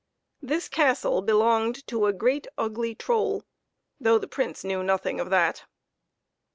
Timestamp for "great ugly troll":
2.11-3.43